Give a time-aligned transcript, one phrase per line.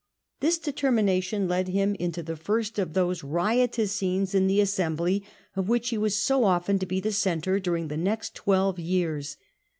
[0.39, 5.23] This determination led him into the first of those riotous scenes in the Assembly
[5.55, 9.37] of which he was so often to be the centre during the next twelve years.